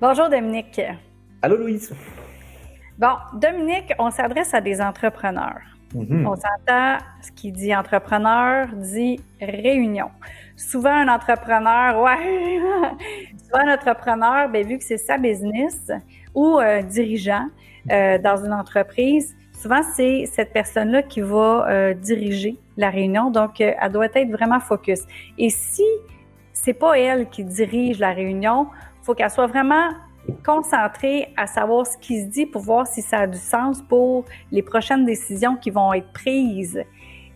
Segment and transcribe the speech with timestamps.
[0.00, 0.80] Bonjour Dominique.
[1.42, 1.94] Allô Louise.
[2.96, 5.60] Bon, Dominique, on s'adresse à des entrepreneurs.
[5.94, 6.26] Mm-hmm.
[6.26, 10.10] On s'entend, ce qui dit entrepreneur dit réunion.
[10.56, 12.16] Souvent, un entrepreneur, ouais,
[13.44, 15.90] souvent un entrepreneur, bien, vu que c'est sa business
[16.34, 17.48] ou un dirigeant
[17.90, 23.30] euh, dans une entreprise, souvent c'est cette personne-là qui va euh, diriger la réunion.
[23.30, 25.00] Donc, euh, elle doit être vraiment focus.
[25.36, 25.84] Et si
[26.62, 28.68] c'est pas elle qui dirige la réunion,
[29.02, 29.88] faut qu'elle soit vraiment
[30.44, 34.26] concentrée à savoir ce qui se dit pour voir si ça a du sens pour
[34.52, 36.82] les prochaines décisions qui vont être prises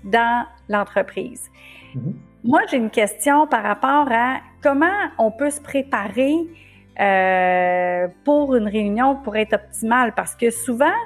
[0.05, 1.51] dans l'entreprise.
[1.97, 2.13] Mm-hmm.
[2.45, 6.37] Moi, j'ai une question par rapport à comment on peut se préparer
[7.01, 10.99] euh, pour une réunion pour être optimale parce que souvent,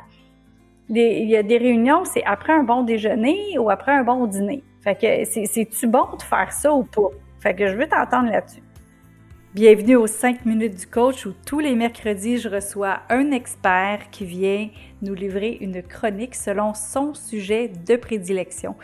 [0.89, 4.65] il y a des réunions, c'est après un bon déjeuner ou après un bon dîner.
[4.81, 7.11] Fait que c'est-tu bon de faire ça ou pas?
[7.41, 8.63] Fait que je veux t'entendre là-dessus.
[9.55, 14.25] Bienvenue aux 5 minutes du coach où tous les mercredis, je reçois un expert qui
[14.25, 14.69] vient
[15.03, 18.75] nous livrer une chronique selon son sujet de prédilection.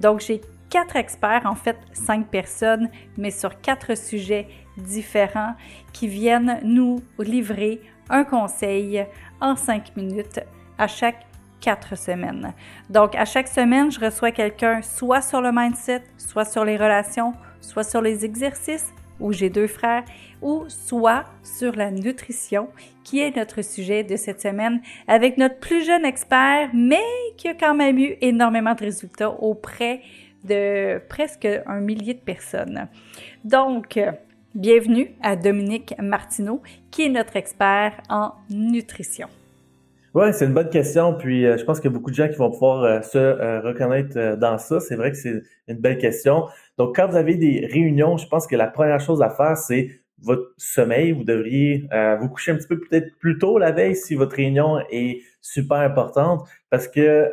[0.00, 4.46] Donc, j'ai quatre experts, en fait cinq personnes, mais sur quatre sujets
[4.78, 5.54] différents
[5.92, 7.80] qui viennent nous livrer
[8.10, 9.04] un conseil
[9.40, 10.40] en cinq minutes
[10.78, 11.26] à chaque
[11.60, 12.52] quatre semaines.
[12.90, 17.32] Donc, à chaque semaine, je reçois quelqu'un soit sur le mindset, soit sur les relations,
[17.64, 20.04] soit sur les exercices, où j'ai deux frères,
[20.42, 22.68] ou soit sur la nutrition,
[23.04, 27.04] qui est notre sujet de cette semaine, avec notre plus jeune expert, mais
[27.36, 30.00] qui a quand même eu énormément de résultats auprès
[30.44, 32.88] de presque un millier de personnes.
[33.44, 33.98] Donc,
[34.54, 39.28] bienvenue à Dominique Martineau, qui est notre expert en nutrition.
[40.14, 41.14] Ouais, c'est une bonne question.
[41.14, 43.18] Puis euh, je pense qu'il y a beaucoup de gens qui vont pouvoir euh, se
[43.18, 44.78] euh, reconnaître dans ça.
[44.78, 46.44] C'est vrai que c'est une belle question.
[46.78, 49.90] Donc, quand vous avez des réunions, je pense que la première chose à faire, c'est
[50.18, 51.12] votre sommeil.
[51.12, 51.88] Vous devriez
[52.20, 55.78] vous coucher un petit peu peut-être plus tôt la veille si votre réunion est super
[55.78, 57.30] importante parce que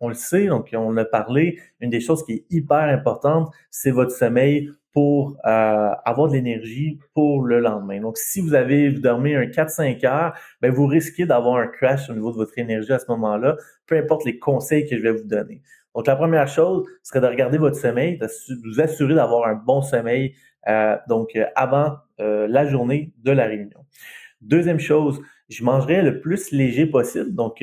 [0.00, 3.92] on le sait, donc on a parlé, une des choses qui est hyper importante, c'est
[3.92, 8.00] votre sommeil pour euh, avoir de l'énergie pour le lendemain.
[8.00, 12.08] Donc, si vous avez vous dormez un 4-5 heures, ben, vous risquez d'avoir un crash
[12.08, 13.56] au niveau de votre énergie à ce moment-là,
[13.86, 15.60] peu importe les conseils que je vais vous donner.
[15.94, 18.28] Donc, la première chose serait de regarder votre sommeil, de
[18.64, 20.34] vous assurer d'avoir un bon sommeil
[20.68, 23.84] euh, donc euh, avant la journée de la réunion.
[24.40, 27.34] Deuxième chose, je mangerai le plus léger possible.
[27.34, 27.58] Donc,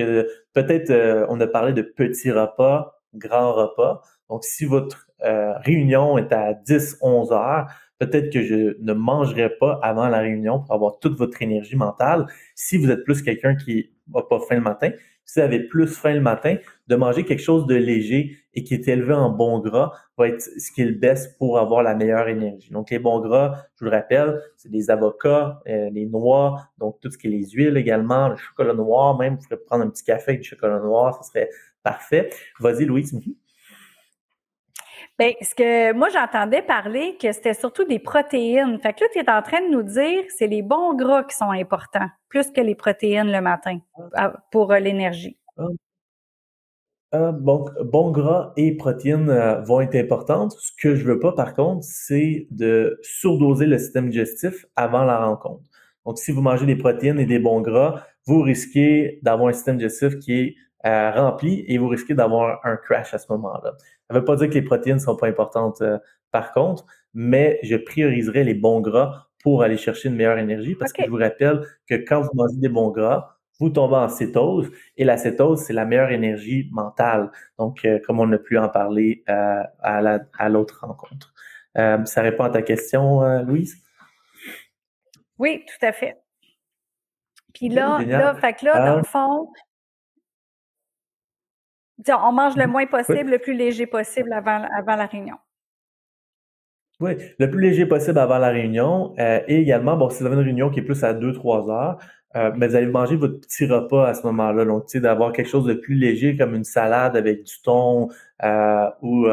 [0.53, 4.01] peut-être, on a parlé de petits repas, grands repas.
[4.29, 7.67] Donc, si votre euh, réunion est à 10, 11 heures,
[7.99, 12.25] peut-être que je ne mangerai pas avant la réunion pour avoir toute votre énergie mentale.
[12.55, 14.91] Si vous êtes plus quelqu'un qui n'a pas faim le matin,
[15.25, 16.57] si vous avez plus faim le matin,
[16.87, 20.41] de manger quelque chose de léger et qui est élevé en bons gras va être
[20.41, 22.71] ce qui est le best pour avoir la meilleure énergie.
[22.71, 26.99] Donc, les bons gras, je vous le rappelle, c'est des avocats, euh, les noix, donc
[26.99, 29.89] tout ce qui est les huiles également, le chocolat noir, même, vous pouvez prendre un
[29.89, 31.49] petit café avec du chocolat noir, ce serait
[31.83, 32.29] parfait.
[32.59, 33.17] Vas-y, Louise.
[35.19, 38.79] Bien, ce que moi j'entendais parler que c'était surtout des protéines.
[38.79, 41.35] Fait que là, tu es en train de nous dire c'est les bons gras qui
[41.35, 43.79] sont importants, plus que les protéines le matin
[44.51, 45.37] pour euh, l'énergie.
[45.57, 45.65] Ah.
[47.13, 50.53] Ah, bon, bons gras et protéines euh, vont être importantes.
[50.57, 55.25] Ce que je veux pas, par contre, c'est de surdoser le système digestif avant la
[55.25, 55.69] rencontre.
[56.05, 59.75] Donc, si vous mangez des protéines et des bons gras, vous risquez d'avoir un système
[59.75, 60.55] digestif qui est
[60.85, 63.73] euh, rempli et vous risquez d'avoir un crash à ce moment-là.
[64.11, 65.97] Ça ne veut pas dire que les protéines ne sont pas importantes euh,
[66.31, 70.91] par contre, mais je prioriserai les bons gras pour aller chercher une meilleure énergie parce
[70.91, 74.69] que je vous rappelle que quand vous mangez des bons gras, vous tombez en cétose
[74.97, 77.31] et la cétose, c'est la meilleure énergie mentale.
[77.57, 81.33] Donc, euh, comme on a pu en parler euh, à l'autre rencontre.
[81.75, 83.77] ça répond à ta question, Louise?
[85.39, 86.17] Oui, tout à fait.
[87.53, 89.49] Puis là, là, fait que là, dans le fond,
[92.07, 95.37] on mange le moins possible, le plus léger possible avant, avant la réunion.
[97.01, 99.15] Oui, le plus léger possible avant la réunion.
[99.19, 101.97] Euh, et également, bon, si vous avez une réunion qui est plus à 2-3 heures,
[102.35, 104.65] euh, mais vous allez manger votre petit repas à ce moment-là.
[104.65, 108.09] Donc, tu sais, d'avoir quelque chose de plus léger comme une salade avec du thon
[108.43, 109.27] euh, ou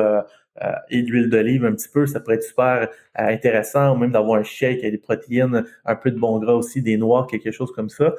[0.91, 3.95] et de l'huile d'olive un petit peu, ça pourrait être super intéressant.
[3.95, 6.97] Ou même d'avoir un shake avec des protéines, un peu de bon gras aussi, des
[6.97, 8.15] noix, quelque chose comme ça.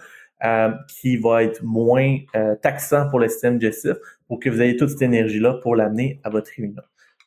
[0.45, 4.77] Euh, qui va être moins euh, taxant pour le système digestif pour que vous ayez
[4.77, 6.81] toute cette énergie-là pour l'amener à votre réunion.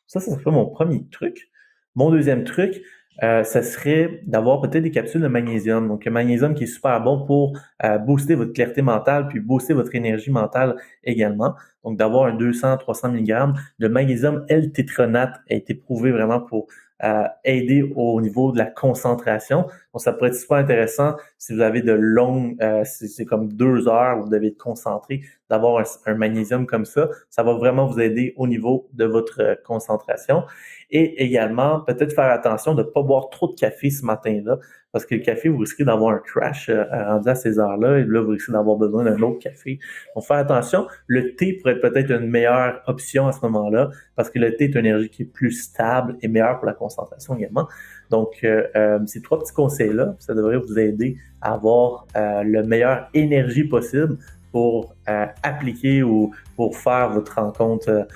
[0.07, 1.51] Ça, ça serait mon premier truc.
[1.93, 2.81] Mon deuxième truc,
[3.21, 5.87] euh, ça serait d'avoir peut-être des capsules de magnésium.
[5.87, 9.73] Donc, le magnésium qui est super bon pour euh, booster votre clarté mentale, puis booster
[9.73, 11.53] votre énergie mentale également.
[11.83, 16.67] Donc, d'avoir un 200-300 mg de magnésium L-tétronate a été prouvé vraiment pour
[17.03, 19.63] euh, aider au niveau de la concentration.
[19.93, 23.87] Donc, ça pourrait être super intéressant si vous avez de longues, euh, c'est comme deux
[23.87, 25.21] heures, vous devez être concentré,
[25.53, 27.09] d'avoir un, magnésium comme ça.
[27.29, 30.43] Ça va vraiment vous aider au niveau de votre euh, concentration.
[30.89, 34.57] Et également, peut-être faire attention de ne pas boire trop de café ce matin-là,
[34.91, 38.05] parce que le café, vous risquez d'avoir un crash euh, rendu à ces heures-là, et
[38.05, 39.79] là, vous risquez d'avoir besoin d'un autre café.
[40.15, 40.87] Donc, faire attention.
[41.07, 44.65] Le thé pourrait être peut-être une meilleure option à ce moment-là, parce que le thé
[44.65, 47.67] est une énergie qui est plus stable et meilleure pour la concentration également.
[48.11, 53.09] Donc, euh, ces trois petits conseils-là, ça devrait vous aider à avoir euh, le meilleure
[53.15, 54.17] énergie possible
[54.53, 54.95] pour
[55.43, 58.07] appliquer ou pour faire votre rencontre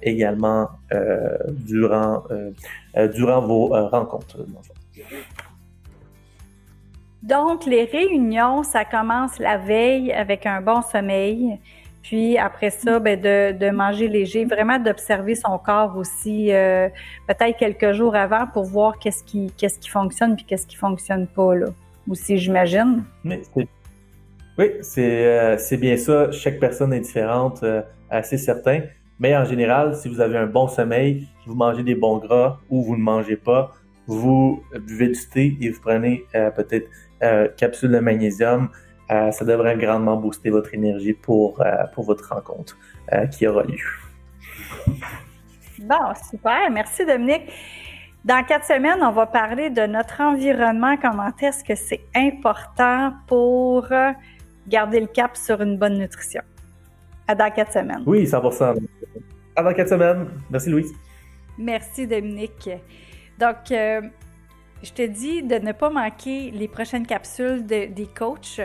[0.00, 0.70] également
[1.48, 2.22] durant,
[3.12, 4.38] durant vos rencontres.
[7.24, 11.58] Donc, les réunions, ça commence la veille avec un bon sommeil.
[12.02, 16.90] Puis après ça, ben de, de manger léger, vraiment d'observer son corps aussi, euh,
[17.26, 21.26] peut-être quelques jours avant pour voir qu'est-ce qui qu'est-ce qui fonctionne puis qu'est-ce qui fonctionne
[21.26, 21.68] pas là.
[22.06, 23.04] Aussi, j'imagine.
[24.58, 26.30] Oui, c'est euh, c'est bien ça.
[26.30, 28.82] Chaque personne est différente, euh, assez certain.
[29.18, 32.82] Mais en général, si vous avez un bon sommeil, vous mangez des bons gras ou
[32.82, 33.72] vous ne mangez pas,
[34.06, 36.24] vous buvez du thé et vous prenez
[36.56, 36.88] peut-être
[37.56, 38.70] capsule de magnésium,
[39.10, 42.76] euh, ça devrait grandement booster votre énergie pour, euh, pour votre rencontre
[43.12, 43.84] euh, qui aura lieu.
[45.78, 46.70] Bon, super.
[46.70, 47.52] Merci, Dominique.
[48.24, 53.86] Dans quatre semaines, on va parler de notre environnement, comment est-ce que c'est important pour
[54.68, 56.42] garder le cap sur une bonne nutrition.
[57.26, 58.02] À dans quatre semaines.
[58.06, 58.38] Oui, 100
[59.56, 60.26] À dans quatre semaines.
[60.50, 60.92] Merci, Louise.
[61.56, 62.68] Merci, Dominique.
[63.38, 68.60] Donc, je te dis de ne pas manquer les prochaines capsules des coachs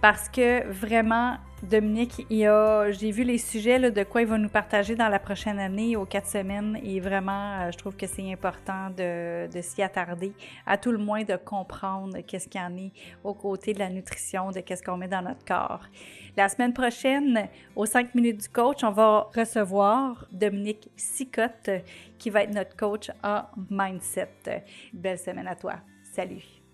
[0.00, 5.08] parce que vraiment, Dominique, j'ai vu les sujets de quoi il va nous partager dans
[5.08, 9.48] la prochaine année aux quatre semaines et vraiment, euh, je trouve que c'est important de,
[9.62, 10.32] s'y attarder,
[10.66, 12.92] à tout le moins de comprendre qu'est-ce qu'il y en est
[13.24, 15.80] aux côtés de la nutrition, de qu'est-ce qu'on met dans notre corps.
[16.36, 21.70] La semaine prochaine, aux 5 minutes du coach, on va recevoir Dominique Sicotte
[22.18, 24.28] qui va être notre coach en mindset.
[24.92, 25.76] Belle semaine à toi.
[26.02, 26.65] Salut!